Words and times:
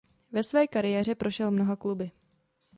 Ve 0.31 0.43
své 0.43 0.67
kariéře 0.67 1.15
prošel 1.15 1.51
mnoha 1.51 1.75
kluby. 1.75 2.11